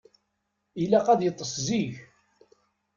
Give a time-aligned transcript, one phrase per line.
[0.83, 1.95] Ilaq ad yeṭṭes zik.